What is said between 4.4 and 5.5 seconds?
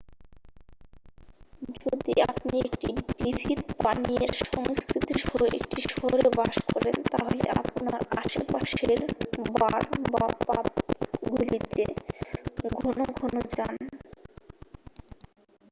সংস্কৃতি সহ